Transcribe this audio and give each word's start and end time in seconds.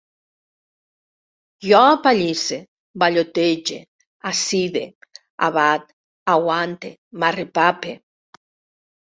Jo 1.67 1.81
apalisse, 1.89 2.57
ballotege, 3.03 3.77
acide, 4.31 4.83
abat, 5.51 5.87
aguante, 6.35 6.93
m'arrepape 7.21 7.95